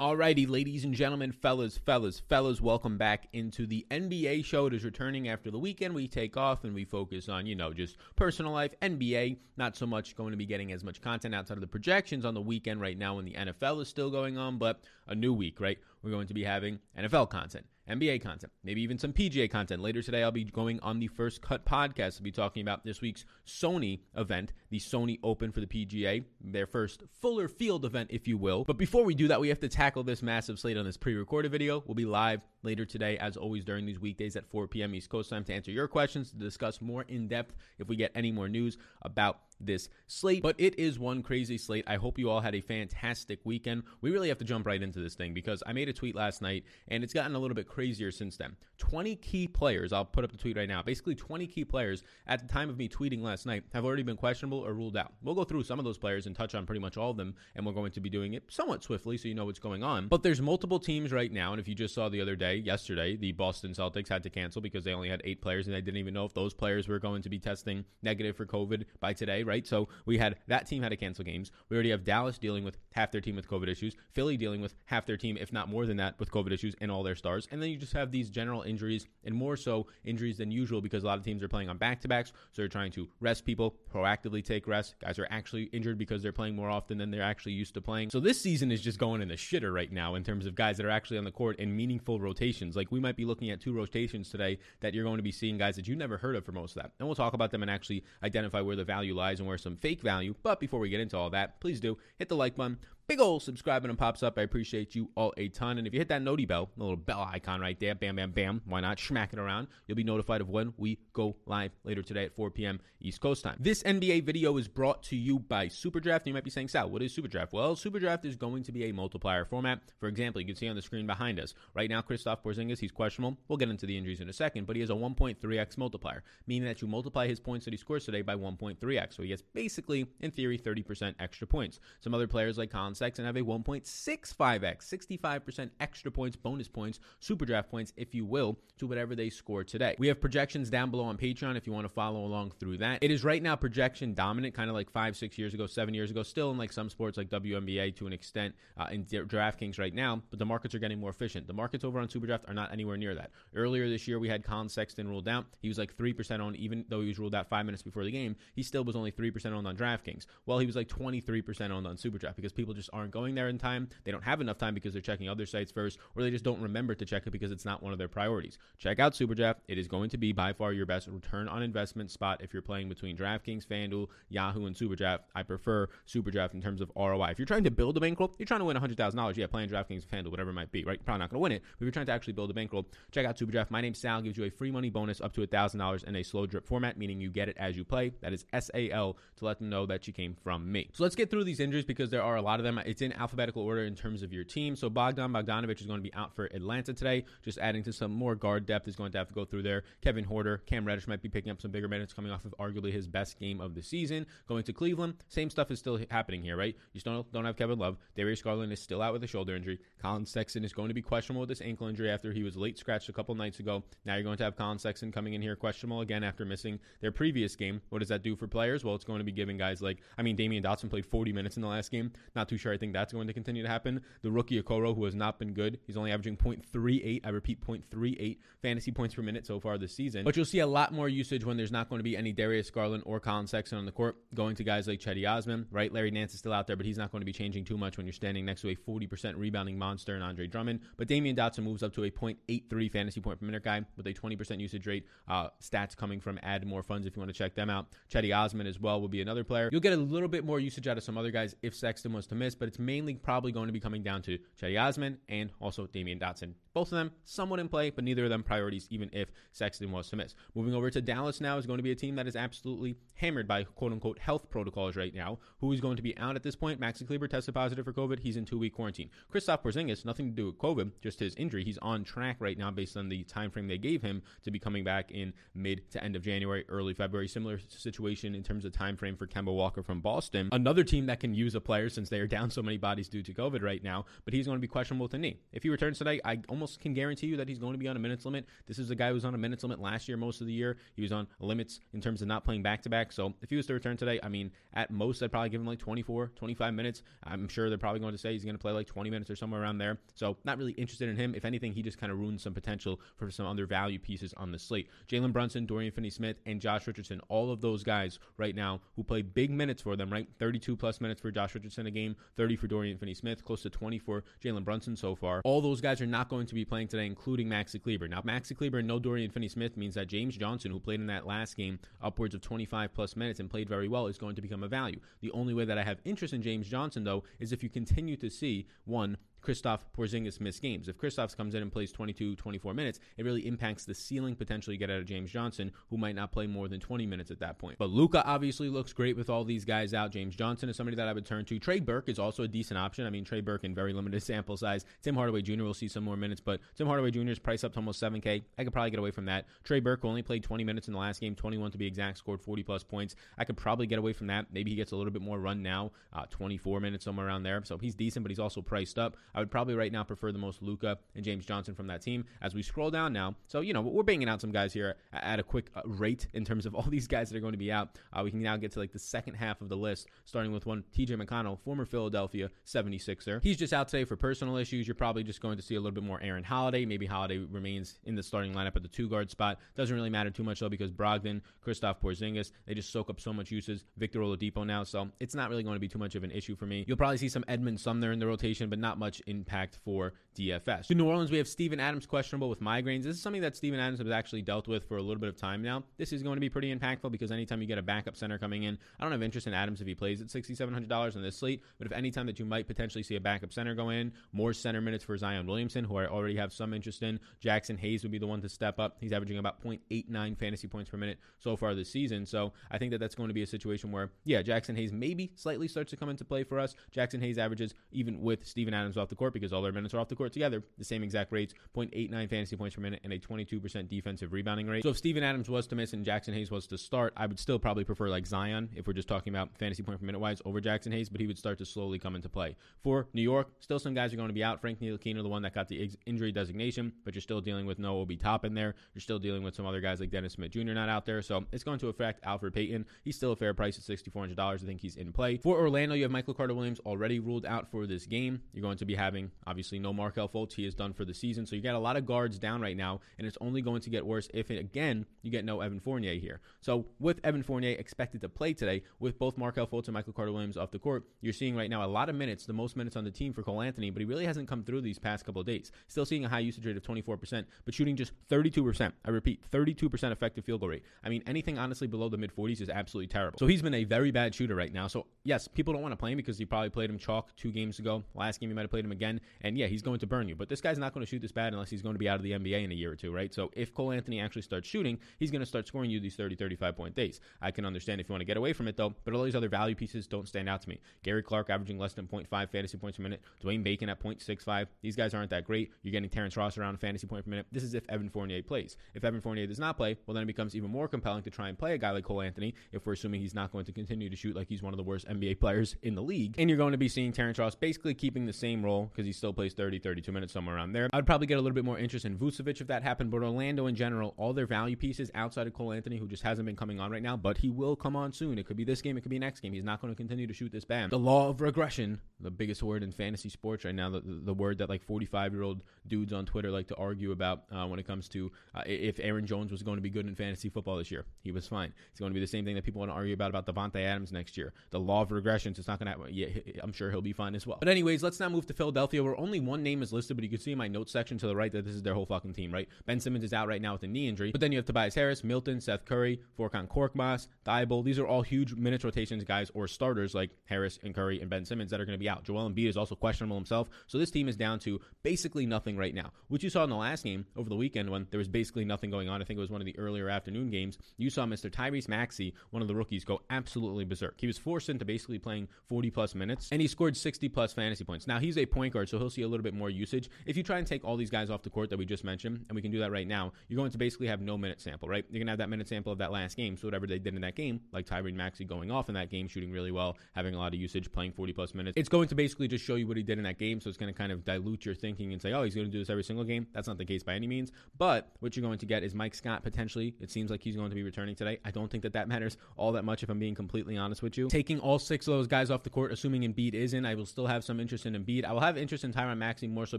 [0.00, 4.66] Alrighty, ladies and gentlemen, fellas, fellas, fellas, welcome back into the NBA show.
[4.66, 5.94] It is returning after the weekend.
[5.94, 9.36] We take off and we focus on, you know, just personal life, NBA.
[9.56, 12.34] Not so much going to be getting as much content outside of the projections on
[12.34, 15.60] the weekend right now when the NFL is still going on, but a new week,
[15.60, 15.78] right?
[16.02, 17.64] We're going to be having NFL content.
[17.88, 19.82] NBA content, maybe even some PGA content.
[19.82, 22.18] Later today, I'll be going on the First Cut podcast.
[22.18, 26.66] I'll be talking about this week's Sony event, the Sony Open for the PGA, their
[26.66, 28.64] first fuller field event, if you will.
[28.64, 31.14] But before we do that, we have to tackle this massive slate on this pre
[31.14, 31.82] recorded video.
[31.86, 34.94] We'll be live later today, as always, during these weekdays at 4 p.m.
[34.94, 38.12] East Coast time to answer your questions, to discuss more in depth if we get
[38.14, 40.42] any more news about this slate.
[40.42, 41.84] But it is one crazy slate.
[41.86, 43.84] I hope you all had a fantastic weekend.
[44.00, 46.42] We really have to jump right into this thing because I made a tweet last
[46.42, 48.56] night and it's gotten a little bit crazier since then.
[48.78, 50.82] 20 key players, I'll put up the tweet right now.
[50.82, 54.16] Basically, 20 key players at the time of me tweeting last night have already been
[54.16, 55.12] questionable or ruled out.
[55.22, 57.34] We'll go through some of those players and touch on pretty much all of them,
[57.54, 60.08] and we're going to be doing it somewhat swiftly so you know what's going on.
[60.08, 63.16] But there's multiple teams right now, and if you just saw the other day, yesterday,
[63.16, 65.98] the Boston Celtics had to cancel because they only had eight players and they didn't
[65.98, 69.42] even know if those players were going to be testing negative for COVID by today,
[69.42, 69.53] right?
[69.62, 71.50] So we had that team had to cancel games.
[71.68, 74.74] We already have Dallas dealing with half their team with COVID issues, Philly dealing with
[74.86, 77.48] half their team, if not more than that, with COVID issues and all their stars.
[77.50, 81.02] And then you just have these general injuries and more so injuries than usual because
[81.02, 82.32] a lot of teams are playing on back to backs.
[82.52, 84.94] So they're trying to rest people, proactively take rest.
[85.00, 88.10] Guys are actually injured because they're playing more often than they're actually used to playing.
[88.10, 90.76] So this season is just going in the shitter right now in terms of guys
[90.76, 92.76] that are actually on the court in meaningful rotations.
[92.76, 95.58] Like we might be looking at two rotations today that you're going to be seeing
[95.58, 96.92] guys that you never heard of for most of that.
[96.98, 99.76] And we'll talk about them and actually identify where the value lies and where some
[99.76, 100.34] fake value.
[100.42, 103.42] But before we get into all that, please do hit the like button, big old
[103.42, 104.38] subscribe button pops up.
[104.38, 105.78] I appreciate you all a ton.
[105.78, 108.30] And if you hit that noti bell, the little bell icon right there, bam, bam,
[108.30, 109.68] bam, why not smack it around?
[109.86, 112.80] You'll be notified of when we go live later today at 4 p.m.
[113.00, 113.56] East Coast time.
[113.60, 116.26] This NBA video is brought to you by Superdraft.
[116.26, 117.52] You might be saying, Sal, what is Superdraft?
[117.52, 119.80] Well, Superdraft is going to be a multiplier format.
[120.00, 122.92] For example, you can see on the screen behind us right now, Kristaps Porzingis, he's
[122.92, 123.36] questionable.
[123.48, 126.66] We'll get into the injuries in a second, but he has a 1.3x multiplier, meaning
[126.66, 129.14] that you multiply his points that he scores today by 1.3x.
[129.14, 131.80] So he gets basically, in theory, 30% extra points.
[132.00, 137.44] Some other players like Collin Sexton have a 1.65x, 65% extra points, bonus points, super
[137.44, 139.96] draft points, if you will, to whatever they score today.
[139.98, 143.02] We have projections down below on Patreon if you want to follow along through that.
[143.02, 146.10] It is right now projection dominant, kind of like five, six years ago, seven years
[146.10, 149.94] ago, still in like some sports like WNBA to an extent uh, in DraftKings right
[149.94, 151.46] now, but the markets are getting more efficient.
[151.46, 153.30] The markets over on Superdraft are not anywhere near that.
[153.54, 155.46] Earlier this year, we had Collin Sexton ruled out.
[155.60, 158.10] He was like 3% on, even though he was ruled out five minutes before the
[158.10, 160.26] game, he still was only 3% on on DraftKings.
[160.46, 163.58] Well, he was like 23% on on Superdraft because people just aren't going there in
[163.58, 163.88] time.
[164.04, 166.60] They don't have enough time because they're checking other sites first, or they just don't
[166.60, 168.58] remember to check it because it's not one of their priorities.
[168.78, 169.56] Check out Superdraft.
[169.68, 172.62] It is going to be by far your best return on investment spot if you're
[172.62, 175.20] playing between DraftKings, FanDuel, Yahoo, and Superdraft.
[175.34, 177.30] I prefer Superdraft in terms of ROI.
[177.30, 179.36] If you're trying to build a bankroll, you're trying to win $100,000.
[179.36, 180.98] Yeah, playing DraftKings, FanDuel, whatever it might be, right?
[180.98, 182.54] You're probably not going to win it, but if you're trying to actually build a
[182.54, 183.70] bankroll, check out Superdraft.
[183.70, 184.22] My name's Sal.
[184.22, 187.20] Gives you a free money bonus up to $1,000 in a slow drip format, meaning
[187.20, 188.12] you get it as you play.
[188.20, 190.88] That is S A L to let them know that you came from me.
[190.92, 192.73] So let's get through these injuries because there are a lot of them.
[192.78, 194.76] It's in alphabetical order in terms of your team.
[194.76, 197.24] So Bogdan Bogdanovic is going to be out for Atlanta today.
[197.42, 199.84] Just adding to some more guard depth is going to have to go through there.
[200.02, 202.92] Kevin Huerter, Cam Reddish might be picking up some bigger minutes coming off of arguably
[202.92, 204.26] his best game of the season.
[204.48, 206.76] Going to Cleveland, same stuff is still happening here, right?
[206.92, 207.96] You still don't have Kevin Love.
[208.16, 209.78] Darius Garland is still out with a shoulder injury.
[210.00, 212.78] Collin Sexton is going to be questionable with this ankle injury after he was late
[212.78, 213.82] scratched a couple nights ago.
[214.04, 217.12] Now you're going to have Collin Sexton coming in here questionable again after missing their
[217.12, 217.80] previous game.
[217.90, 218.84] What does that do for players?
[218.84, 221.56] Well, it's going to be giving guys like, I mean, Damyean Dotson played 40 minutes
[221.56, 222.12] in the last game.
[222.34, 224.02] Not too sure I think that's going to continue to happen.
[224.22, 227.20] The rookie Okoro, who has not been good, he's only averaging 0.38.
[227.24, 230.24] I repeat, 0.38 fantasy points per minute so far this season.
[230.24, 232.70] But you'll see a lot more usage when there's not going to be any Darius
[232.70, 235.92] Garland or Collin Sexton on the court, going to guys like Cedi Osman, right?
[235.92, 237.96] Larry Nance is still out there, but he's not going to be changing too much
[237.96, 240.80] when you're standing next to a 40% rebounding monster and Andre Drummond.
[240.96, 244.12] But Damyean Dotson moves up to a 0.83 fantasy point per minute guy with a
[244.12, 245.06] 20% usage rate.
[245.28, 247.88] Uh, stats coming from Add More Funds if you want to check them out.
[248.10, 249.68] Cedi Osman as well will be another player.
[249.70, 252.26] You'll get a little bit more usage out of some other guys if Sexton was
[252.28, 255.50] to miss, but it's mainly probably going to be coming down to Cedi Osman and
[255.60, 256.54] also Damyean Dotson.
[256.74, 260.08] Both of them somewhat in play, but neither of them priorities, even if Sexton was
[260.10, 260.34] to miss.
[260.54, 263.46] Moving over to Dallas now is going to be a team that is absolutely hammered
[263.46, 265.38] by quote unquote health protocols right now.
[265.60, 266.80] Who is going to be out at this point?
[266.80, 268.18] Maxi Kleber tested positive for COVID.
[268.18, 269.10] He's in two week quarantine.
[269.32, 271.64] Kristaps Porzingis, nothing to do with COVID, just his injury.
[271.64, 274.58] He's on track right now based on the time frame they gave him to be
[274.58, 277.28] coming back in mid to end of January, early February.
[277.28, 280.48] Similar situation in terms of time frame for Kemba Walker from Boston.
[280.50, 283.22] Another team that can use a player since they are down so many bodies due
[283.22, 285.38] to COVID right now, but he's going to be questionable the knee.
[285.52, 287.88] If he returns tonight, I almost almost can guarantee you that he's going to be
[287.88, 288.46] on a minutes limit.
[288.66, 290.52] This is a guy who was on a minutes limit last year most of the
[290.52, 290.78] year.
[290.96, 293.12] He was on limits in terms of not playing back to back.
[293.12, 295.66] So if he was to return today, I mean, at most, I'd probably give him
[295.66, 297.02] like 24, 25 minutes.
[297.22, 299.36] I'm sure they're probably going to say he's going to play like 20 minutes or
[299.36, 299.98] somewhere around there.
[300.14, 301.34] So not really interested in him.
[301.34, 304.50] If anything, he just kind of ruins some potential for some other value pieces on
[304.50, 304.88] the slate.
[305.06, 309.04] Jalen Brunson, Dorian Finney Smith, and Josh Richardson, all of those guys right now who
[309.04, 310.28] play big minutes for them, right?
[310.38, 313.70] 32 plus minutes for Josh Richardson a game, 30 for Dorian Finney Smith, close to
[313.70, 315.42] 20 for Jalen Brunson so far.
[315.44, 318.08] All those guys are not going to be playing today, including Maxi Kleber.
[318.08, 321.06] Now, Maxi Kleber and no Dorian Finney Smith means that James Johnson, who played in
[321.08, 324.42] that last game upwards of 25 plus minutes and played very well, is going to
[324.42, 325.00] become a value.
[325.20, 328.16] The only way that I have interest in James Johnson, though, is if you continue
[328.16, 330.88] to see one, Kristaps Porzingis miss games.
[330.88, 334.72] If Kristaps comes in and plays 22, 24 minutes, it really impacts the ceiling potential
[334.72, 337.40] you get out of James Johnson, who might not play more than 20 minutes at
[337.40, 337.76] that point.
[337.78, 340.10] But Luka obviously looks great with all these guys out.
[340.10, 341.58] James Johnson is somebody that I would turn to.
[341.58, 343.06] Trey Burke is also a decent option.
[343.06, 344.84] I mean, Trey Burke in very limited sample size.
[345.02, 345.62] Tim Hardaway Jr.
[345.62, 347.28] will see some more minutes, but Tim Hardaway Jr.
[347.28, 348.42] is priced up to almost 7K.
[348.58, 349.46] I could probably get away from that.
[349.64, 352.40] Trey Burke only played 20 minutes in the last game, 21 to be exact, scored
[352.40, 353.16] 40 plus points.
[353.38, 354.46] I could probably get away from that.
[354.52, 357.62] Maybe he gets a little bit more run now, uh, 24 minutes somewhere around there.
[357.64, 359.16] So he's decent, but he's also priced up.
[359.34, 362.24] I would probably right now prefer the most Luka and James Johnson from that team.
[362.42, 365.38] As we scroll down now, so you know we're banging out some guys here at
[365.38, 367.72] a quick uh, rate in terms of all these guys that are going to be
[367.72, 367.98] out.
[368.12, 370.66] Uh, we can now get to like the second half of the list, starting with
[370.66, 373.42] one TJ McConnell, former Philadelphia 76er.
[373.42, 374.86] He's just out today for personal issues.
[374.86, 376.84] You're probably just going to see a little bit more Aaron Holiday.
[376.84, 379.58] Maybe Holiday remains in the starting lineup at the two guard spot.
[379.76, 383.32] Doesn't really matter too much though because Brogdon, Kristaps Porzingis, they just soak up so
[383.32, 383.84] much uses.
[383.96, 386.54] Victor Oladipo now, so it's not really going to be too much of an issue
[386.54, 386.84] for me.
[386.86, 390.90] You'll probably see some Edmond Sumner in the rotation, but not much impact for DFS.
[390.90, 393.04] In New Orleans, we have Steven Adams questionable with migraines.
[393.04, 395.36] This is something that Steven Adams has actually dealt with for a little bit of
[395.36, 395.84] time now.
[395.96, 398.64] This is going to be pretty impactful because anytime you get a backup center coming
[398.64, 401.62] in, I don't have interest in Adams if he plays at $6,700 on this slate,
[401.78, 404.80] but if anytime that you might potentially see a backup center go in, more center
[404.80, 407.20] minutes for Zion Williamson, who I already have some interest in.
[407.42, 408.96] Jaxson Hayes would be the one to step up.
[409.00, 412.26] He's averaging about 0.89 fantasy points per minute so far this season.
[412.26, 415.32] So I think that that's going to be a situation where, yeah, Jaxson Hayes maybe
[415.36, 416.74] slightly starts to come into play for us.
[416.94, 419.98] Jaxson Hayes averages even with Steven Adams off the court because all their minutes are
[419.98, 423.18] off the court together, the same exact rates 0.89 fantasy points per minute and a
[423.18, 424.82] 22% defensive rebounding rate.
[424.82, 427.38] So if Steven Adams was to miss and Jaxson Hayes was to start, I would
[427.38, 430.40] still probably prefer like Zion if we're just talking about fantasy point per minute wise
[430.44, 432.56] over Jaxson Hayes, but he would start to slowly come into play.
[432.82, 434.60] For New York, still some guys are going to be out.
[434.60, 437.98] Frank Ntilikina, the one that got the injury designation, but you're still dealing with no
[437.98, 438.74] Obi Toppin there.
[438.94, 440.72] You're still dealing with some other guys like Dennis Smith Jr.
[440.72, 441.22] not out there.
[441.22, 442.86] So it's going to affect Elfrid Payton.
[443.04, 444.38] He's still a fair price at $6,400.
[444.38, 445.36] I think he's in play.
[445.38, 448.40] For Orlando, you have Michael Carter Williams already ruled out for this game.
[448.52, 450.54] You're going to be having, obviously, no Markelle Fultz.
[450.54, 451.46] He is done for the season.
[451.46, 453.90] So you got a lot of guards down right now, and it's only going to
[453.90, 456.40] get worse if, again, you get no Evan Fournier here.
[456.60, 460.32] So with Evan Fournier expected to play today, with both Markelle Fultz and Michael Carter
[460.32, 462.96] Williams off the court, you're seeing right now a lot of minutes, the most minutes
[462.96, 465.40] on the team for Cole Anthony, but he really hasn't come through these past couple
[465.40, 465.72] of days.
[465.88, 468.92] Still seeing a high usage rate of 24%, but shooting just 32%.
[469.04, 470.84] I repeat, 32% effective field goal rate.
[471.04, 473.38] I mean, anything honestly below the mid 40s is absolutely terrible.
[473.38, 474.86] So he's been a very bad shooter right now.
[474.86, 477.50] So yes, people don't want to play him because he probably played him chalk two
[477.50, 478.02] games ago.
[478.14, 480.34] Last game he might have played him again, and yeah, he's going to burn you.
[480.34, 482.16] But this guy's not going to shoot this bad unless he's going to be out
[482.16, 483.32] of the NBA in a year or two, right?
[483.32, 486.36] So if Cole Anthony actually starts shooting, he's going to start scoring you these 30,
[486.36, 487.20] 35 point days.
[487.40, 489.36] I can understand if you want to get away from it though, but all these
[489.36, 490.80] other value pieces don't stand out to me.
[491.02, 493.22] Gary Clark averaging less than 0.5 fantasy points per minute.
[493.42, 494.66] Dwayne Bacon at 0.65.
[494.82, 495.72] These guys aren't that great.
[495.82, 497.46] You're getting Terrence Ross around a fantasy point per minute.
[497.52, 498.76] This is if Evan Fournier plays.
[498.94, 501.48] If Evan Fournier does not play, well then it becomes even more compelling to try
[501.48, 504.10] and play a guy like Cole Anthony if we're assuming he's not going to continue
[504.10, 506.34] to shoot like he's one of the worst NBA players in the league.
[506.38, 509.12] And you're going to be seeing Terrence Ross basically keeping the same role because he
[509.12, 510.90] still plays 30, 32 minutes somewhere around there.
[510.92, 513.66] I'd probably get a little bit more interest in Vucevic if that happened, but Orlando
[513.66, 516.80] in general, all their value pieces outside of Cole Anthony, who just hasn't been coming
[516.80, 518.38] on right now, but he will come on soon.
[518.38, 519.52] It could be this game, it could be next game.
[519.52, 520.90] He's not going to continue to shoot this bam.
[520.90, 524.58] The law of regression, the biggest word in fantasy sports right now, the, the word
[524.58, 527.86] that like 45 year old dudes on Twitter like to argue about uh, when it
[527.86, 530.90] comes to uh, if Aaron Jones was going to be good in fantasy football this
[530.90, 531.04] year.
[531.22, 531.72] He was fine.
[531.90, 533.84] It's going to be the same thing that people want to argue about about Davante
[533.84, 534.52] Adams next year.
[534.70, 535.58] The law of regressions.
[535.58, 536.14] It's not going to happen.
[536.14, 536.26] Yeah,
[536.62, 537.58] I'm sure he'll be fine as well.
[537.58, 540.30] But anyways, let's now move to Philadelphia, where only one name is listed, but you
[540.30, 542.32] can see in my notes section to the right that this is their whole fucking
[542.32, 542.66] team, right?
[542.86, 544.94] Ben Simmons is out right now with a knee injury, but then you have Tobias
[544.94, 547.84] Harris, Milton, Seth Curry, Furkan Korkmaz, Thybulle.
[547.84, 551.44] These are all huge minutes rotations guys or starters like Harris and Curry and Ben
[551.44, 552.24] Simmons that are going to be out.
[552.24, 555.94] Joel Embiid is also questionable himself, so this team is down to basically nothing right
[555.94, 556.10] now.
[556.28, 558.88] Which you saw in the last game over the weekend when there was basically nothing
[558.88, 559.20] going on.
[559.20, 560.78] I think it was one of the earlier afternoon games.
[560.96, 561.50] You saw Mr.
[561.50, 564.14] Tyrese Maxey, one of the rookies, go absolutely berserk.
[564.16, 567.84] He was forced into basically playing 40 plus minutes, and he scored 60 plus fantasy
[567.84, 568.06] points.
[568.06, 570.08] Now he's a point guard, so he'll see a little bit more usage.
[570.26, 572.44] If you try and take all these guys off the court that we just mentioned,
[572.48, 574.88] and we can do that right now, you're going to basically have no minute sample,
[574.88, 575.04] right?
[575.10, 576.56] You're going to have that minute sample of that last game.
[576.56, 579.28] So whatever they did in that game, like Tyrese Maxey going off in that game,
[579.28, 582.14] shooting really well, having a lot of usage, playing 40 plus minutes, it's going to
[582.14, 583.60] basically just show you what he did in that game.
[583.60, 585.72] So it's going to kind of dilute your thinking and say, oh, he's going to
[585.72, 586.46] do this every single game.
[586.52, 587.50] That's not the case by any means.
[587.76, 589.94] But what you're going to get is Mike Scott potentially.
[590.00, 591.38] It seems like he's going to be returning today.
[591.44, 594.16] I don't think that that matters all that much if I'm being completely honest with
[594.16, 594.28] you.
[594.28, 597.06] Taking all six of those guys off the court, assuming Embiid is in, I will
[597.06, 598.24] still have some interest in Embiid.
[598.24, 599.78] I will have interest in Tyrann Maxey more so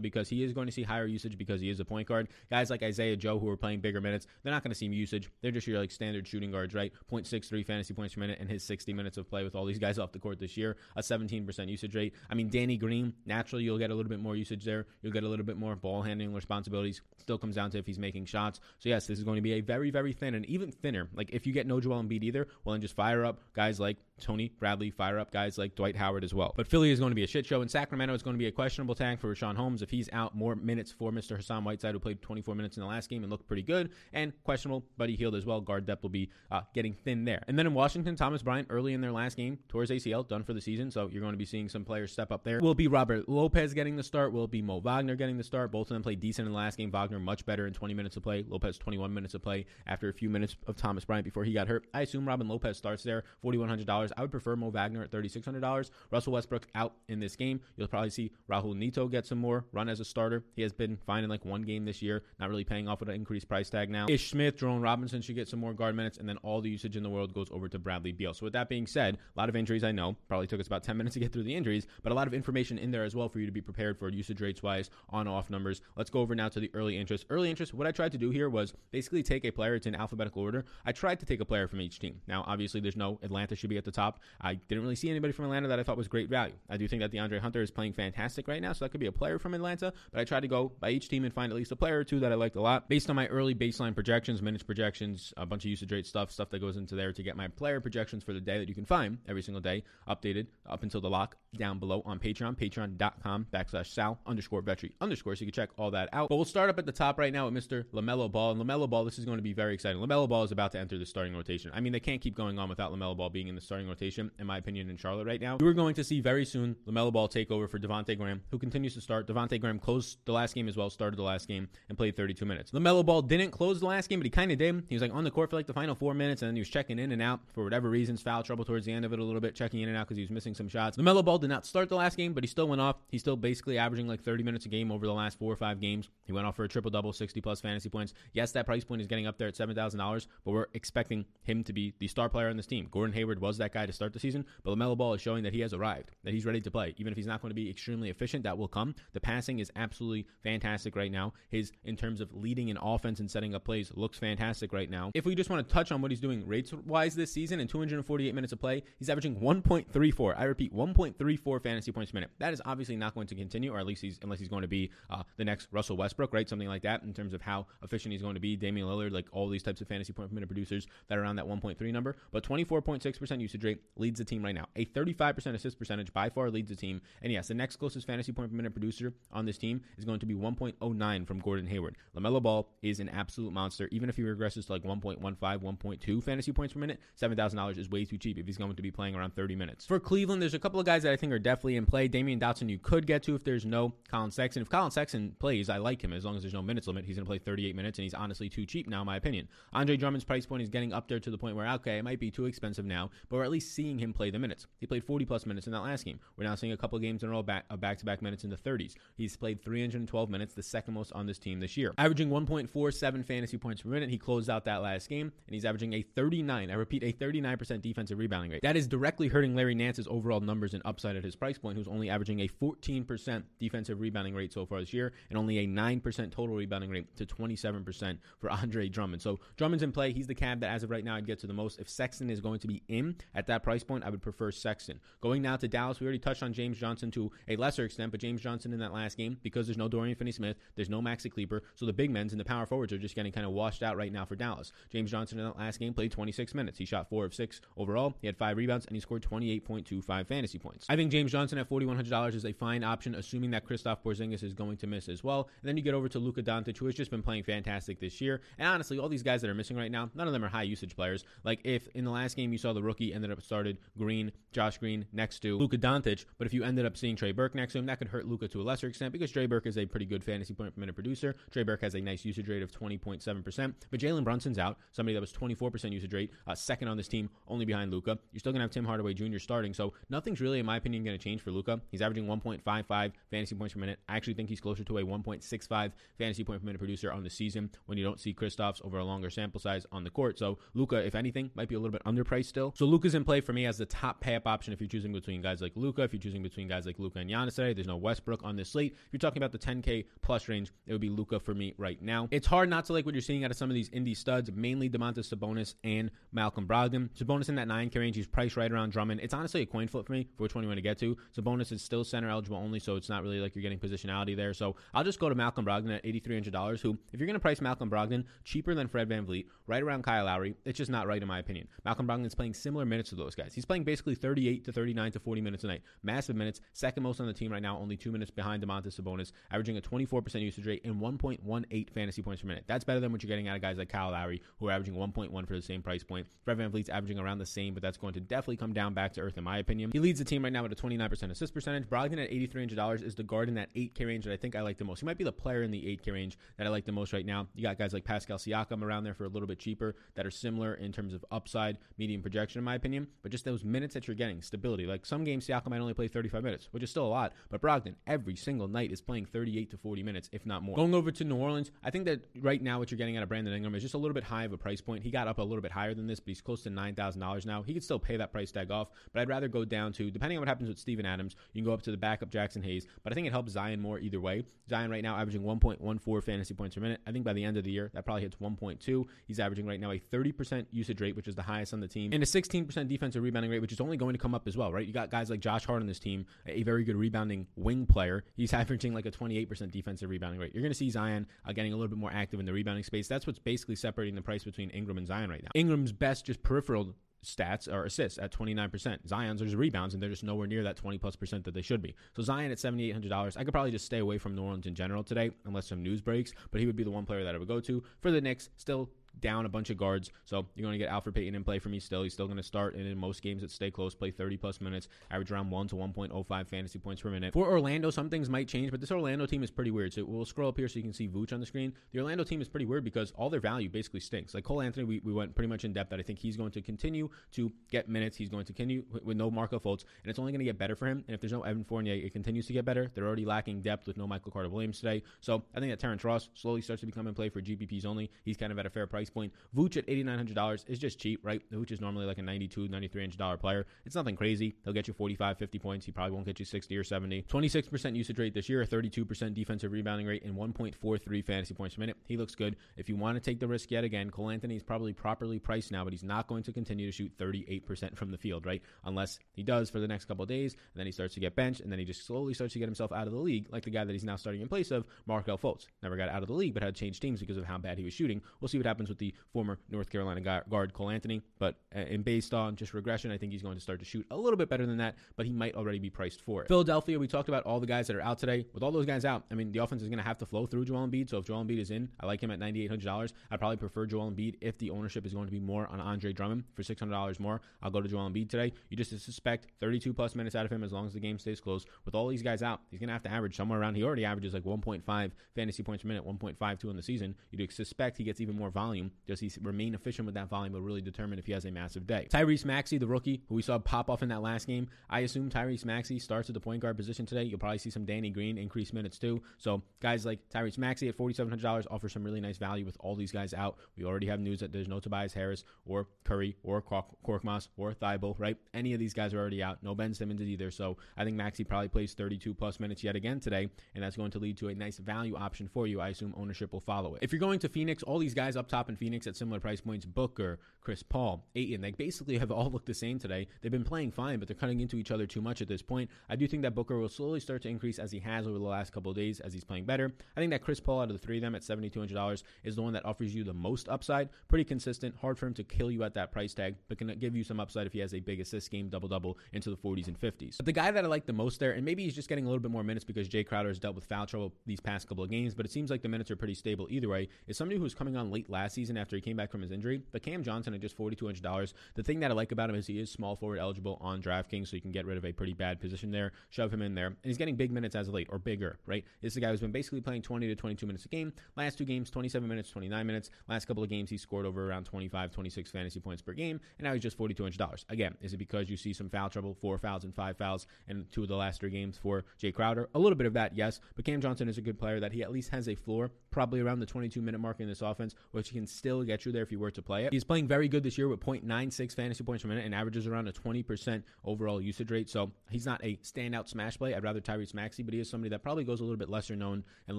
[0.00, 2.28] because he is going to see higher usage because he is a point guard.
[2.50, 5.30] Guys like Isaiah Joe who are playing bigger minutes, they're not going to see usage.
[5.42, 6.92] They're just your like standard shooting guards, right?
[7.10, 9.98] 0.63 fantasy points per minute in his 60 minutes of play with all these guys
[9.98, 12.14] off the court this year, a 17% usage rate.
[12.30, 14.86] I mean, Danny Green, naturally you'll get a little bit more usage there.
[15.02, 17.00] You'll get a little bit more ball handling responsibilities.
[17.18, 18.60] Still comes down to if he's making shots.
[18.78, 21.08] So yes, this is going to be a very, very thin and even thinner.
[21.14, 23.96] Like if you get no Joel Embiid either, well then just fire up guys like
[24.20, 26.54] Tony Bradley, fire up guys like Dwight Howard as well.
[26.56, 28.46] But Philly is going to be a shit show, and Sacramento is going to be
[28.46, 31.36] a questionable tag for Richaun Holmes if he's out more minutes for Mr.
[31.36, 34.32] Hassan Whiteside, who played 24 minutes in the last game and looked pretty good, and
[34.44, 35.60] questionable, Buddy Hield as well.
[35.60, 37.42] Guard depth will be uh, getting thin there.
[37.48, 40.54] And then in Washington, Thomas Bryant early in their last game his ACL, done for
[40.54, 42.60] the season, so you're going to be seeing some players step up there.
[42.60, 44.32] Will be Robert Lopez getting the start?
[44.32, 45.70] Will be Mo Wagner getting the start?
[45.70, 46.90] Both of them played decent in the last game.
[46.90, 48.44] Wagner much better in 20 minutes of play.
[48.48, 51.68] Lopez 21 minutes of play after a few minutes of Thomas Bryant before he got
[51.68, 51.86] hurt.
[51.92, 54.12] I assume Robin Lopez starts there, $4,100.
[54.16, 55.90] I would prefer Mo Wagner at $3,600.
[56.10, 57.60] Russell Westbrook out in this game.
[57.76, 60.44] You'll probably see Raul Neto gets some more run as a starter.
[60.54, 63.08] He has been fine in like one game this year, not really paying off with
[63.08, 64.06] an increased price tag now.
[64.08, 66.96] Ish Smith, Jerome Robinson should get some more guard minutes, and then all the usage
[66.96, 68.34] in the world goes over to Bradley Beal.
[68.34, 70.16] So with that being said, a lot of injuries I know.
[70.28, 72.34] Probably took us about 10 minutes to get through the injuries, but a lot of
[72.34, 75.26] information in there as well for you to be prepared for usage rates wise, on
[75.26, 75.80] off numbers.
[75.96, 77.26] Let's go over now to the early interest.
[77.30, 79.94] Early interest, what I tried to do here was basically take a player, it's in
[79.94, 80.64] alphabetical order.
[80.84, 82.20] I tried to take a player from each team.
[82.28, 84.20] Now, obviously, there's no Atlanta should be at the top.
[84.40, 86.54] I didn't really see anybody from Atlanta that I thought was great value.
[86.68, 89.06] I do think that DeAndre Hunter is playing fantastic right now, so that could be
[89.06, 91.56] a player from Atlanta, but I tried to go by each team and find at
[91.56, 92.88] least a player or two that I liked a lot.
[92.88, 96.50] Based on my early baseline projections, minutes projections, a bunch of usage rate stuff, stuff
[96.50, 98.84] that goes into there to get my player projections for the day that you can
[98.84, 103.86] find every single day, updated up until the lock down below on Patreon, patreon.com backslash
[103.86, 106.28] Sal underscore Vetri underscore, so you can check all that out.
[106.28, 107.84] But we'll start up at the top right now with Mr.
[107.92, 108.52] LaMelo Ball.
[108.52, 110.00] And LaMelo Ball, this is going to be very exciting.
[110.00, 111.70] LaMelo Ball is about to enter the starting rotation.
[111.74, 114.30] I mean, they can't keep going on without LaMelo Ball being in the starting rotation,
[114.38, 115.58] in my opinion, in Charlotte right now.
[115.60, 118.94] We're going to see very soon LaMelo Ball take over for Devonte Graham, who continues
[118.94, 119.26] to start.
[119.26, 122.44] Devonte Graham closed the last game as well, started the last game, and played 32
[122.44, 122.72] minutes.
[122.72, 124.84] LaMelo Ball didn't close the last game, but he kind of did.
[124.88, 126.60] He was like on the court for like the final four minutes, and then he
[126.60, 129.18] was checking in and out for whatever reasons, foul trouble towards the end of it
[129.18, 130.96] a little bit, checking in and out because he was missing some shots.
[130.96, 132.96] LaMelo Ball did not start the last game, but he still went off.
[133.08, 135.80] He's still basically averaging like 30 minutes a game over the last four or five
[135.80, 136.08] games.
[136.24, 138.14] He went off for a triple double, 60 plus fantasy points.
[138.32, 141.72] Yes, that price point is getting up there at $7,000, but we're expecting him to
[141.72, 142.88] be the star player on this team.
[142.90, 145.52] Gordon Hayward was that guy to start the season, but LaMelo Ball is showing that
[145.52, 146.94] he has arrived, that he's ready to play.
[146.98, 148.94] Even if he's not going to be extremely efficient, that will come.
[149.12, 151.34] The passing is absolutely fantastic right now.
[151.50, 155.10] His, in terms of leading an offense and setting up plays, looks fantastic right now.
[155.14, 157.68] If we just want to touch on what he's doing rates wise this season in
[157.68, 160.34] 248 minutes of play, he's averaging 1.34.
[160.38, 162.30] I repeat, 1.34 fantasy points per minute.
[162.38, 164.68] That is obviously not going to continue, or at least he's, unless he's going to
[164.68, 166.48] be uh, the next Russell Westbrook, right?
[166.48, 168.56] Something like that in terms of how efficient he's going to be.
[168.56, 171.36] Damian Lillard, like all these types of fantasy point per minute producers that are around
[171.36, 172.16] that 1.3 number.
[172.32, 174.66] But 24.6% usage rate leads the team right now.
[174.76, 177.00] A 35% assist percentage by far leads the team.
[177.22, 180.20] And yes, the next closest fantasy point per minute producer on this team is going
[180.20, 181.96] to be 1.09 from Gordon Hayward.
[182.16, 183.88] LaMelo Ball is an absolute monster.
[183.90, 188.04] Even if he regresses to like 1.15, 1.2 fantasy points per minute, $7,000 is way
[188.04, 189.86] too cheap if he's going to be playing around 30 minutes.
[189.86, 192.08] For Cleveland, there's a couple of guys that I think are definitely in play.
[192.08, 194.62] Damyean Dotson, you could get to if there's no Collin Sexton.
[194.62, 197.04] If Collin Sexton plays, I like him as long as there's no minutes limit.
[197.04, 199.48] He's going to play 38 minutes, and he's honestly too cheap now, in my opinion.
[199.72, 202.20] Andre Drummond's price point is getting up there to the point where, okay, it might
[202.20, 204.66] be too expensive now, but we're at least seeing him play the minutes.
[204.78, 206.20] He played 40 plus minutes in that last game.
[206.36, 207.64] We're now seeing a couple of games in a row back,
[208.02, 208.94] of back-to-back minutes in the 30s.
[209.14, 211.92] He's played 312 minutes, the second most on this team this year.
[211.98, 214.10] Averaging 1.47 fantasy points per minute.
[214.10, 217.80] He closed out that last game, and he's averaging a 39, I repeat, a 39%
[217.80, 218.62] defensive rebounding rate.
[218.62, 221.88] That is directly hurting Larry Nance's overall numbers and upside at his price point, who's
[221.88, 226.30] only averaging a 14% defensive rebounding rate so far this year, and only a 9%
[226.30, 229.22] total rebounding rate to 27% for Andre Drummond.
[229.22, 230.12] So Drummond's in play.
[230.12, 231.80] He's the cab that, as of right now, I'd get to the most.
[231.80, 235.00] If Sexton is going to be in at that price point, I would prefer Sexton.
[235.20, 238.20] Going now to Dallas, we already touched on James Johnson to a lesser extent, but
[238.20, 241.30] James Johnson in that last game, because there's no Dorian Finney Smith, there's no Maxi
[241.30, 243.82] Kleber, so the big men's and the power forwards are just getting kind of washed
[243.82, 244.72] out right now for Dallas.
[244.90, 246.78] James Johnson in that last game played 26 minutes.
[246.78, 248.14] He shot four of six overall.
[248.20, 250.86] He had five rebounds and he scored 28.25 fantasy points.
[250.88, 254.54] I think James Johnson at $4,100 is a fine option, assuming that Kristaps Porzingis is
[254.54, 255.48] going to miss as well.
[255.60, 258.20] And then you get over to Luka Doncic, who has just been playing fantastic this
[258.20, 258.40] year.
[258.58, 260.62] And honestly, all these guys that are missing right now, none of them are high
[260.62, 261.24] usage players.
[261.44, 264.78] Like if in the last game you saw the rookie ended up started Green, Josh
[264.78, 267.98] Green next to Luka Doncic, but if you ended up seeing Trey Burke next That
[267.98, 270.54] could hurt Luka to a lesser extent because Trey Burke is a pretty good fantasy
[270.54, 271.34] point per minute producer.
[271.50, 275.20] Trey Burke has a nice usage rate of 20.7%, but Jalen Brunson's out, somebody that
[275.20, 278.18] was 24% usage rate, uh, second on this team, only behind Luka.
[278.32, 279.38] You're still going to have Tim Hardaway Jr.
[279.38, 281.80] starting, so nothing's really, in my opinion, going to change for Luka.
[281.90, 283.98] He's averaging 1.55 fantasy points per minute.
[284.08, 287.30] I actually think he's closer to a 1.65 fantasy point per minute producer on the
[287.30, 290.38] season when you don't see Kristaps over a longer sample size on the court.
[290.38, 292.74] So Luka, if anything, might be a little bit underpriced still.
[292.76, 295.12] So Luka's in play for me as the top pay up option if you're choosing
[295.12, 297.86] between guys like Luka, If you're choosing between guys like Luka and Giannis today, there's
[297.86, 298.92] no Westbrook on this slate.
[298.92, 302.00] If you're talking about the 10K plus range, it would be Luka for me right
[302.00, 302.28] now.
[302.30, 304.50] It's hard not to like what you're seeing out of some of these Indy studs,
[304.52, 307.08] mainly Domantas Sabonis and Malcolm Brogdon.
[307.18, 309.20] Sabonis in that 9K range, he's priced right around Drummond.
[309.20, 311.16] It's honestly a coin flip for me for which one you want to get to.
[311.36, 314.54] Sabonis is still center eligible only, so it's not really like you're getting positionality there.
[314.54, 317.60] So I'll just go to Malcolm Brogdon at $8,300, who, if you're going to price
[317.60, 321.28] Malcolm Brogdon cheaper than Fred VanVleet, right around Kyle Lowry, it's just not right in
[321.28, 321.68] my opinion.
[321.84, 323.54] Malcolm Brogdon's playing similar minutes to those guys.
[323.54, 325.82] He's playing basically 38 to 39 to 40 minutes a night.
[326.02, 329.32] Massive minutes, second most on the team right now, only two minutes behind Domantas Sabonis,
[329.50, 332.64] averaging a 24% usage rate and 1.18 fantasy points per minute.
[332.66, 334.94] That's better than what you're getting out of guys like Kyle Lowry, who are averaging
[334.94, 336.26] 1.1 for the same price point.
[336.44, 339.20] Fred VanVleet's averaging around the same, but that's going to definitely come down back to
[339.20, 339.90] earth in my opinion.
[339.92, 341.88] He leads the team right now with a 29% assist percentage.
[341.88, 344.78] Brogdon at $8,300 is the guard in that 8K range that I think I like
[344.78, 345.00] the most.
[345.00, 347.26] He might be the player in the 8K range that I like the most right
[347.26, 347.46] now.
[347.54, 350.30] You got guys like Pascal Siakam around there for a little bit cheaper that are
[350.30, 353.06] similar in terms of upside, medium projection, in my opinion.
[353.22, 354.86] But just those minutes that you're getting, stability.
[354.86, 357.32] Like some games, Siakam might only play 35 minutes, which is still a lot.
[357.50, 360.76] But Brogdon, every single night, is playing 38 to 40 minutes, if not more.
[360.76, 363.28] Going over to New Orleans, I think that right now what you're getting out of
[363.28, 365.02] Brandon Ingram is just a little bit high of a price point.
[365.02, 367.62] He got up a little bit higher than this, but he's close to $9,000 now.
[367.62, 370.38] He could still pay that price tag off, but I'd rather go down to, depending
[370.38, 372.86] on what happens with Steven Adams, you can go up to the backup Jaxson Hayes,
[373.02, 374.44] but I think it helps Zion more either way.
[374.68, 377.00] Zion right now averaging 1.14 fantasy points per minute.
[377.06, 379.04] I think by the end of the year, that probably hits 1.2.
[379.26, 382.12] He's averaging right now a 30% usage rate, which is the highest on the team,
[382.12, 384.72] and a 16% defensive rebounding rate, which is only going to come up as well,
[384.72, 384.86] right?
[384.86, 388.24] You got guys like Josh Hart on this team, a very good rebounding wing player.
[388.36, 390.52] He's averaging like a 28% defensive rebounding rate.
[390.54, 392.84] You're going to see Zion uh, getting a little bit more active in the rebounding
[392.84, 393.08] space.
[393.08, 395.50] That's what's basically separating the price between Ingram and Zion right now.
[395.54, 399.08] Ingram's best just peripheral stats or assists at 29%.
[399.08, 401.82] Zion's are rebounds, and they're just nowhere near that 20 plus percent that they should
[401.82, 401.94] be.
[402.14, 403.36] So Zion at $7,800.
[403.36, 406.00] I could probably just stay away from New Orleans in general today, unless some news
[406.00, 407.82] breaks, but he would be the one player that I would go to.
[408.00, 410.10] For the Knicks, still down a bunch of guards.
[410.24, 412.02] So you're going to get Elfrid Payton in play for me still.
[412.02, 414.60] He's still going to start, and in most games that stay close, play 30 plus
[414.60, 417.32] minutes, average around 1 to 1.05 fantasy points per minute.
[417.32, 419.92] For Orlando, some things might change, but this Orlando team is pretty weird.
[419.92, 421.72] So we'll scroll up here so you can see Vooch on the screen.
[421.92, 424.34] The Orlando team is pretty weird because all their value basically stinks.
[424.34, 426.52] Like Cole Anthony, we, we went pretty much in depth that I think he's going
[426.52, 428.16] to continue to get minutes.
[428.16, 430.76] He's going to continue with no Markelle Fultz, and it's only going to get better
[430.76, 431.04] for him.
[431.08, 432.90] And if there's no Evan Fournier, it continues to get better.
[432.94, 435.02] They're already lacking depth with no Michael Carter Williams today.
[435.20, 438.10] So I think that Terrence Ross slowly starts to become in play for GPPs only.
[438.24, 439.32] He's kind of at a fair price point.
[439.56, 441.42] Vooch at $8,900 is just cheap, right?
[441.50, 443.66] Which is normally like a $92, $93 player.
[443.84, 444.56] It's nothing crazy.
[444.64, 445.86] He'll get you 45, 50 points.
[445.86, 447.22] He probably won't get you 60 or 70.
[447.22, 451.80] 26% usage rate this year, a 32% defensive rebounding rate, and 1.43 fantasy points per
[451.80, 451.96] minute.
[452.06, 452.56] He looks good.
[452.76, 455.72] If you want to take the risk yet again, Cole Anthony is probably properly priced
[455.72, 458.62] now, but he's not going to continue to shoot 38% from the field, right?
[458.84, 461.60] Unless he does for the next couple days, and then he starts to get benched,
[461.60, 463.70] and then he just slowly starts to get himself out of the league, like the
[463.70, 465.66] guy that he's now starting in place of, Markelle Fultz.
[465.82, 467.78] Never got out of the league, but had to change teams because of how bad
[467.78, 468.20] he was shooting.
[468.40, 472.04] We'll see what happens with the former North Carolina guard Cole Anthony, but uh, and
[472.04, 474.48] based on just regression, I think he's going to start to shoot a little bit
[474.48, 476.48] better than that, but he might already be priced for it.
[476.48, 478.46] Philadelphia, we talked about all the guys that are out today.
[478.52, 480.46] With all those guys out, I mean, the offense is going to have to flow
[480.46, 481.08] through Joel Embiid.
[481.08, 483.12] So if Joel Embiid is in, I like him at $9,800.
[483.30, 486.12] I'd probably prefer Joel Embiid if the ownership is going to be more on Andre
[486.12, 487.40] Drummond for $600 more.
[487.62, 488.52] I'll go to Joel Embiid today.
[488.70, 491.40] You just suspect 32 plus minutes out of him as long as the game stays
[491.40, 491.64] close.
[491.84, 493.74] With all these guys out, he's going to have to average somewhere around.
[493.74, 497.14] He already averages like 1.5 fantasy points per minute, 1.52 in the season.
[497.30, 498.85] You'd suspect he gets even more volume.
[499.06, 501.86] Does he remain efficient with that volume will really determine if he has a massive
[501.86, 502.06] day.
[502.10, 505.30] Tyrese Maxey, the rookie, who we saw pop off in that last game, I assume
[505.30, 507.24] Tyrese Maxey starts at the point guard position today.
[507.24, 509.22] You'll probably see some Danny Green increase minutes too.
[509.38, 513.12] So guys like Tyrese Maxey at $4,700 offer some really nice value with all these
[513.12, 513.56] guys out.
[513.76, 518.18] We already have news that there's no Tobias Harris or Curry or Korkmaz or Thybulle,
[518.18, 518.36] right?
[518.54, 519.62] Any of these guys are already out.
[519.62, 520.50] No Ben Simmons either.
[520.50, 524.10] So I think Maxey probably plays 32 plus minutes yet again today, and that's going
[524.12, 525.80] to lead to a nice value option for you.
[525.80, 527.02] I assume ownership will follow it.
[527.02, 529.60] If you're going to Phoenix, all these guys up top in Phoenix at similar price
[529.60, 533.28] points, Booker, Chris Paul, Ayton, they basically have all looked the same today.
[533.40, 535.88] They've been playing fine, but they're cutting into each other too much at this point.
[536.08, 538.44] I do think that Booker will slowly start to increase as he has over the
[538.44, 539.92] last couple of days as he's playing better.
[540.16, 542.62] I think that Chris Paul out of the three of them at $7,200 is the
[542.62, 544.08] one that offers you the most upside.
[544.26, 547.14] Pretty consistent, hard for him to kill you at that price tag, but can give
[547.14, 549.86] you some upside if he has a big assist game, double double into the 40s
[549.86, 550.38] and 50s.
[550.38, 552.28] But the guy that I like the most there, and maybe he's just getting a
[552.28, 555.04] little bit more minutes because Jay Crowder has dealt with foul trouble these past couple
[555.04, 557.60] of games, but it seems like the minutes are pretty stable either way, is somebody
[557.60, 559.82] who's coming on late last season after he came back from his injury.
[559.92, 561.52] But Cam Johnson at just $4,200.
[561.74, 564.48] The thing that I like about him is he is small forward eligible on DraftKings,
[564.48, 566.86] so you can get rid of a pretty bad position there, shove him in there.
[566.86, 568.84] And he's getting big minutes as of late, or bigger, right?
[569.00, 571.12] This is a guy who's been basically playing 20 to 22 minutes a game.
[571.36, 573.10] Last two games, 27 minutes, 29 minutes.
[573.28, 576.64] Last couple of games, he scored over around 25, 26 fantasy points per game, and
[576.64, 577.64] now he's just $4,200.
[577.68, 580.90] Again, is it because you see some foul trouble, four fouls and five fouls, and
[580.90, 582.68] two of the last three games for Jay Crowder?
[582.74, 585.02] A little bit of that, yes, but Cam Johnson is a good player that he
[585.02, 588.30] at least has a floor, probably around the 22 minute mark in this offense, which
[588.30, 589.92] he can still get you there if you were to play it.
[589.92, 593.08] He's playing very good this year with 0.96 fantasy points per minute and averages around
[593.08, 594.88] a 20% overall usage rate.
[594.88, 596.74] So he's not a standout smash play.
[596.74, 599.16] I'd rather Tyrese Maxey, but he is somebody that probably goes a little bit lesser
[599.16, 599.78] known and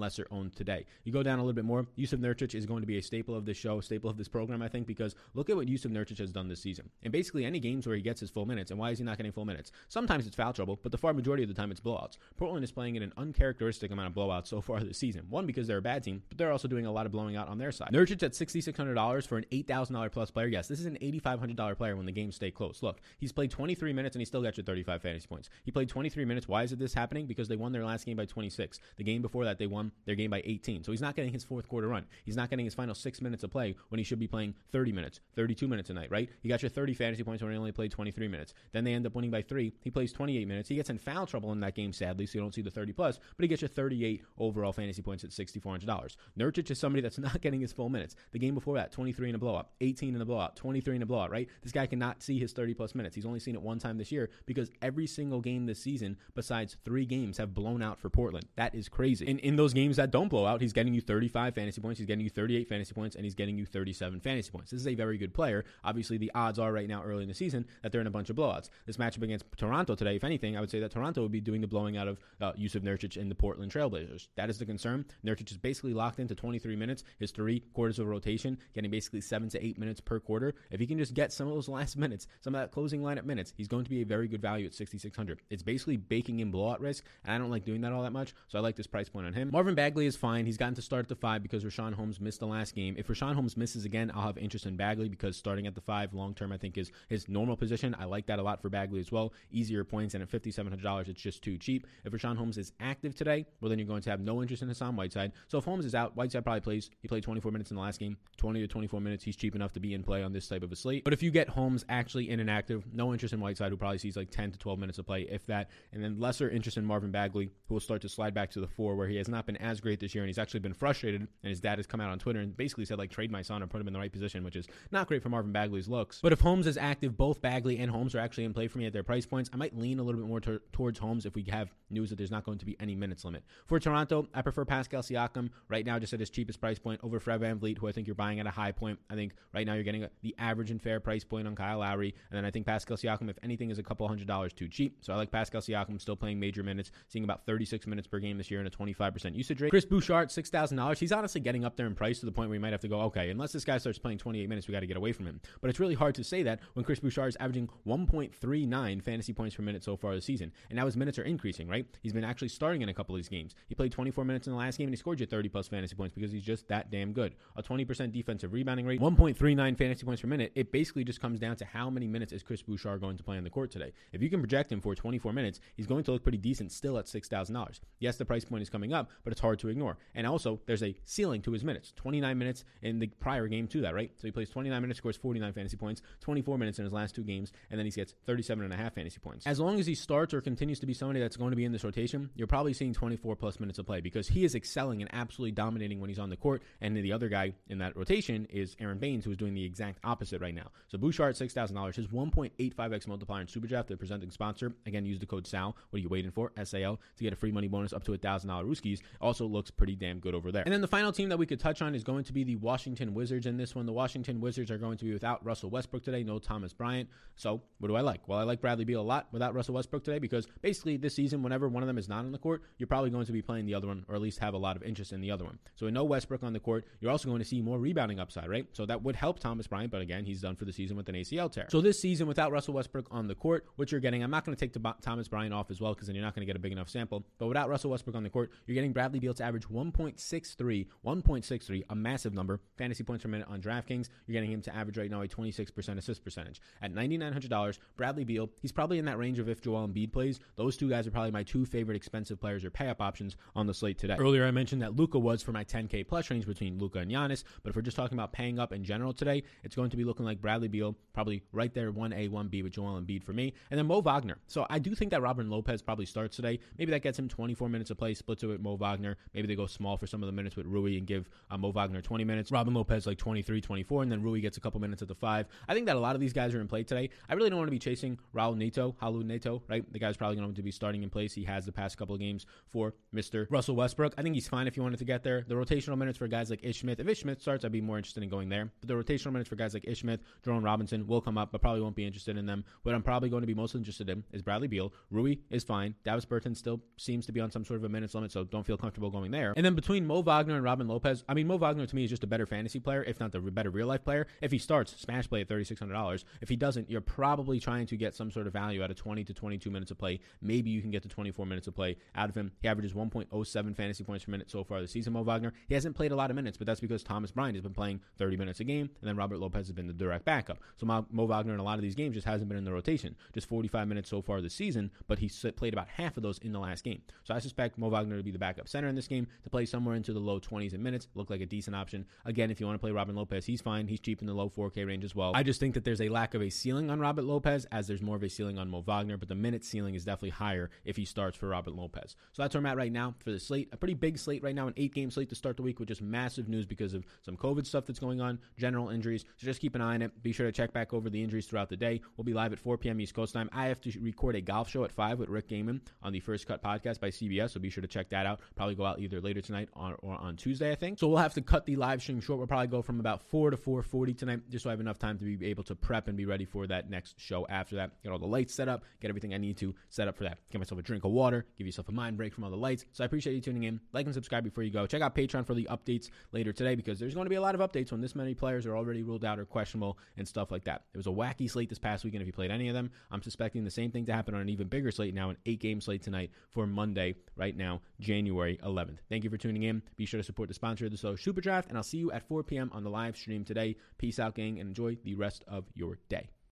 [0.00, 0.86] lesser owned today.
[1.04, 1.86] You go down a little bit more.
[1.98, 4.62] Jusuf Nurkic is going to be a staple of this show, staple of this program,
[4.62, 6.88] I think, because look at what Jusuf Nurkic has done this season.
[7.02, 9.16] And basically any games where he gets his full minutes, and why is he not
[9.16, 9.72] getting full minutes?
[9.88, 12.18] Sometimes it's foul trouble, but the far majority of the time it's blowouts.
[12.36, 15.26] Portland is playing in an uncharacteristic amount of blowouts so far this season.
[15.28, 17.48] One because they're a bad team, but they're also doing a lot of blowing out
[17.48, 17.90] on their side.
[17.92, 20.46] Nurkic at $6,600 for an $8,000 plus player.
[20.46, 22.82] Yes, this is an $8,500 player when the games stay close.
[22.82, 25.50] Look, he's played 23 minutes and he still got you 35 fantasy points.
[25.64, 26.48] He played 23 minutes.
[26.48, 27.26] Why is it this happening?
[27.26, 28.80] Because they won their last game by 26.
[28.96, 30.84] The game before that, they won their game by 18.
[30.84, 32.06] So he's not getting his fourth quarter run.
[32.24, 34.92] He's not getting his final six minutes of play when he should be playing 30
[34.92, 36.28] minutes, 32 minutes a night, right?
[36.40, 38.54] He got you 30 fantasy points when he only played 23 minutes.
[38.72, 39.72] Then they end up winning by three.
[39.82, 40.68] He plays 28 minutes.
[40.68, 42.92] He gets in foul trouble in that game, sadly, so you don't see the 30
[42.92, 46.16] plus, but he gets you 38 overall fantasy points at $6,400.
[46.38, 48.16] Nurkic is somebody that's not getting his full minutes.
[48.32, 51.06] The game before that, 23 in a blowout, 18 in a blowout, 23 in a
[51.06, 51.48] blowout, right?
[51.62, 53.14] This guy cannot see his 30 plus minutes.
[53.14, 56.76] He's only seen it one time this year because every single game this season, besides
[56.84, 58.46] three games, have blown out for Portland.
[58.56, 59.28] That is crazy.
[59.28, 62.06] And in those games that don't blow out, he's getting you 35 fantasy points, he's
[62.06, 64.70] getting you 38 fantasy points, and he's getting you 37 fantasy points.
[64.70, 65.64] This is a very good player.
[65.84, 68.30] Obviously, the odds are right now early in the season that they're in a bunch
[68.30, 68.68] of blowouts.
[68.86, 71.60] This matchup against Toronto today, if anything, I would say that Toronto would be doing
[71.60, 74.28] the blowing out of uh, Jusuf Nurkic in the Portland Trailblazers.
[74.36, 75.04] That is the concern.
[75.24, 78.37] Nurkic is basically locked into 23 minutes, his three quarters of rotation,
[78.74, 80.54] getting basically seven to eight minutes per quarter.
[80.70, 83.24] If he can just get some of those last minutes, some of that closing lineup
[83.24, 85.40] minutes, he's going to be a very good value at 6,600.
[85.50, 88.34] It's basically baking in blowout risk, and I don't like doing that all that much,
[88.48, 89.50] so I like this price point on him.
[89.52, 90.46] Marvin Bagley is fine.
[90.46, 92.94] He's gotten to start at the five because Richaun Holmes missed the last game.
[92.98, 96.14] If Richaun Holmes misses again, I'll have interest in Bagley because starting at the five
[96.14, 97.96] long term, I think is his normal position.
[97.98, 99.32] I like that a lot for Bagley as well.
[99.50, 101.86] Easier points, and at $5,700, it's just too cheap.
[102.04, 104.68] If Richaun Holmes is active today, well, then you're going to have no interest in
[104.68, 105.32] Hassan Whiteside.
[105.48, 106.90] So if Holmes is out, Whiteside probably plays.
[107.00, 109.24] He played 24 minutes in the last game, 20 to 24 minutes.
[109.24, 111.04] He's cheap enough to be in play on this type of a slate.
[111.04, 113.98] But if you get Holmes actually in and active, no interest in Whiteside, who probably
[113.98, 116.84] sees like 10 to 12 minutes of play, if that, and then lesser interest in
[116.84, 119.46] Marvin Bagley, who will start to slide back to the four, where he has not
[119.46, 121.20] been as great this year, and he's actually been frustrated.
[121.20, 123.62] And his dad has come out on Twitter and basically said like trade my son
[123.62, 126.20] or put him in the right position, which is not great for Marvin Bagley's looks.
[126.22, 128.86] But if Holmes is active, both Bagley and Holmes are actually in play for me
[128.86, 129.50] at their price points.
[129.52, 130.40] I might lean a little bit more
[130.72, 133.44] towards Holmes if we have news that there's not going to be any minutes limit.
[133.66, 137.20] For Toronto, I prefer Pascal Siakam right now, just at his cheapest price point over
[137.20, 138.98] Fred VanVleet, who I think you're buying at a high point.
[139.10, 142.14] I think right now you're getting the average and fair price point on Kyle Lowry,
[142.30, 144.98] and then I think Pascal Siakam, if anything, is a couple hundred dollars too cheap.
[145.00, 148.38] So I like Pascal Siakam still playing major minutes, seeing about 36 minutes per game
[148.38, 149.70] this year and a 25% usage rate.
[149.70, 150.98] Chris Boucher, six thousand dollars.
[151.00, 152.88] He's honestly getting up there in price to the point where you might have to
[152.88, 155.26] go, okay, unless this guy starts playing 28 minutes, we got to get away from
[155.26, 155.40] him.
[155.60, 159.56] But it's really hard to say that when Chris Boucher is averaging 1.39 fantasy points
[159.56, 161.68] per minute so far this season, and now his minutes are increasing.
[161.68, 161.77] Right?
[162.02, 163.54] He's been actually starting in a couple of these games.
[163.68, 165.94] He played 24 minutes in the last game and he scored you 30 plus fantasy
[165.94, 167.34] points because he's just that damn good.
[167.56, 170.52] A 20% defensive rebounding rate, 1.39 fantasy points per minute.
[170.54, 173.36] It basically just comes down to how many minutes is Chris Boucher going to play
[173.36, 173.92] on the court today.
[174.12, 176.98] If you can project him for 24 minutes, he's going to look pretty decent still
[176.98, 177.80] at $6,000.
[177.98, 179.98] Yes, the price point is coming up, but it's hard to ignore.
[180.14, 181.92] And also, there's a ceiling to his minutes.
[181.96, 184.10] 29 minutes in the prior game to that, right?
[184.16, 187.24] So he plays 29 minutes, scores 49 fantasy points, 24 minutes in his last two
[187.24, 189.46] games, and then he gets 37 and a half fantasy points.
[189.46, 191.72] As long as he starts or continues to be somebody that's going to be in
[191.72, 195.10] this rotation, you're probably seeing 24 plus minutes of play because he is excelling and
[195.14, 196.62] absolutely dominating when he's on the court.
[196.80, 200.00] And the other guy in that rotation is Aron Baynes, who is doing the exact
[200.02, 200.70] opposite right now.
[200.88, 201.94] So Boucher, $6,000.
[201.94, 204.72] His 1.85x multiplier in Superdraft, the presenting sponsor.
[204.86, 205.76] Again, use the code SAL.
[205.90, 206.52] What are you waiting for?
[206.62, 209.00] SAL to get a free money bonus up to $1,000 Rooskies.
[209.20, 210.62] Also looks pretty damn good over there.
[210.64, 212.56] And then the final team that we could touch on is going to be the
[212.56, 213.86] Washington Wizards in this one.
[213.86, 217.08] The Washington Wizards are going to be without Russell Westbrook today, no Thomas Bryant.
[217.36, 218.26] So what do I like?
[218.26, 221.42] Well, I like Bradley Beal a lot without Russell Westbrook today because basically this season,
[221.42, 223.66] whenever one of them is not on the court, you're probably going to be playing
[223.66, 225.58] the other one or at least have a lot of interest in the other one.
[225.74, 228.48] So with no Westbrook on the court, you're also going to see more rebounding upside,
[228.48, 228.66] right?
[228.72, 231.14] So that would help Thomas Bryant, but again, he's done for the season with an
[231.14, 231.66] ACL tear.
[231.70, 234.56] So this season, without Russell Westbrook on the court, what you're getting, I'm not going
[234.56, 236.60] to take Thomas Bryant off as well because then you're not going to get a
[236.60, 237.24] big enough sample.
[237.38, 241.84] But without Russell Westbrook on the court, you're getting Bradley Beal to average 1.63, 1.63,
[241.88, 244.08] a massive number, fantasy points per minute on DraftKings.
[244.26, 246.60] You're getting him to average right now a 26% assist percentage.
[246.82, 250.40] At $9,900, Bradley Beal, he's probably in that range of if Joel Embiid plays.
[250.56, 253.66] Those two guys are probably my two favorite expensive players or pay up options on
[253.66, 254.16] the slate today.
[254.18, 257.42] Earlier, I mentioned that Luka was for my 10K plus range between Luka and Giannis,
[257.62, 260.04] but if we're just talking about paying up in general today, it's going to be
[260.04, 263.54] looking like Bradley Beal, probably right there, 1A, 1B with Joel Embiid for me.
[263.70, 264.38] And then Mo Wagner.
[264.46, 266.60] So I do think that Robin Lopez probably starts today.
[266.78, 269.16] Maybe that gets him 24 minutes of play, splits it with Mo Wagner.
[269.32, 271.72] Maybe they go small for some of the minutes with Rui and give uh, Mo
[271.72, 272.52] Wagner 20 minutes.
[272.52, 275.46] Robin Lopez like 23, 24, and then Rui gets a couple minutes at the five.
[275.68, 277.10] I think that a lot of these guys are in play today.
[277.28, 279.90] I really don't want to be chasing Raul Neto, Halu Neto, right?
[279.92, 281.37] The guy's probably going to be starting in place.
[281.38, 283.46] He has the past couple of games for Mr.
[283.48, 284.14] Russell Westbrook.
[284.18, 285.44] I think he's fine if you wanted to get there.
[285.46, 287.96] The rotational minutes for guys like Ish Smith, if Ish Smith starts, I'd be more
[287.96, 288.72] interested in going there.
[288.80, 291.60] But the rotational minutes for guys like Ish Smith, Jerome Robinson will come up, but
[291.60, 292.64] probably won't be interested in them.
[292.82, 294.92] What I'm probably going to be most interested in is Bradley Beal.
[295.10, 295.94] Rui is fine.
[296.04, 298.66] Davis Bertans still seems to be on some sort of a minutes limit, so don't
[298.66, 299.52] feel comfortable going there.
[299.56, 302.10] And then between Mo Wagner and Robin Lopez, I mean, Mo Wagner to me is
[302.10, 304.26] just a better fantasy player, if not the better real life player.
[304.42, 306.24] If he starts, smash play at $3,600.
[306.40, 309.24] If he doesn't, you're probably trying to get some sort of value out of 20
[309.24, 310.20] to 22 minutes of play.
[310.40, 312.52] Maybe you can get to 24 minutes of play out of him.
[312.60, 315.52] He averages 1.07 fantasy points per minute so far this season, Mo Wagner.
[315.68, 318.00] He hasn't played a lot of minutes, but that's because Thomas Bryant has been playing
[318.16, 320.58] 30 minutes a game, and then Robert Lopez has been the direct backup.
[320.76, 323.14] So Mo Wagner in a lot of these games just hasn't been in the rotation.
[323.34, 326.52] Just 45 minutes so far this season, but he played about half of those in
[326.52, 327.02] the last game.
[327.24, 329.66] So I suspect Mo Wagner to be the backup center in this game to play
[329.66, 331.08] somewhere into the low 20s in minutes.
[331.14, 332.06] Look like a decent option.
[332.24, 333.86] Again, if you want to play Robin Lopez, he's fine.
[333.86, 335.32] He's cheap in the low 4K range as well.
[335.34, 338.02] I just think that there's a lack of a ceiling on Robert Lopez as there's
[338.02, 340.96] more of a ceiling on Mo Wagner, but the minute ceiling is definitely higher if
[340.96, 342.16] he starts for Robert Lopez.
[342.32, 343.68] So that's where I'm at right now for the slate.
[343.72, 345.88] A pretty big slate right now, an eight game slate to start the week with
[345.88, 349.24] just massive news because of some COVID stuff that's going on, general injuries.
[349.36, 350.22] So just keep an eye on it.
[350.22, 352.00] Be sure to check back over the injuries throughout the day.
[352.16, 353.00] We'll be live at 4 p.m.
[353.00, 353.48] East Coast time.
[353.52, 356.46] I have to record a golf show at 5 with Rick Gehman on the First
[356.46, 358.40] Cut podcast by CBS, so be sure to check that out.
[358.56, 360.98] Probably go out either later tonight or, on Tuesday, I think.
[360.98, 362.38] So we'll have to cut the live stream short.
[362.38, 365.18] We'll probably go from about 4 to 4.40 tonight, just so I have enough time
[365.18, 368.02] to be able to prep and be ready for that next show after that.
[368.02, 370.38] Get all the lights set up, get everything I need to set up for that.
[370.50, 372.84] Get myself a drink of water, give yourself a mind break from all the lights.
[372.92, 373.80] So I appreciate you tuning in.
[373.92, 374.86] Like and subscribe before you go.
[374.86, 377.54] Check out Patreon for the updates later today because there's going to be a lot
[377.54, 380.64] of updates when this many players are already ruled out or questionable and stuff like
[380.64, 380.82] that.
[380.92, 382.90] It was a wacky slate this past weekend if you played any of them.
[383.10, 385.60] I'm suspecting the same thing to happen on an even bigger slate now, an eight
[385.60, 388.98] game slate tonight for Monday, right now, January 11th.
[389.08, 389.82] Thank you for tuning in.
[389.96, 392.10] Be sure to support the sponsor of the show, Super Draft, and I'll see you
[392.10, 392.70] at 4 p.m.
[392.72, 393.76] on the live stream today.
[393.98, 396.30] Peace out, gang, and enjoy the rest of your day.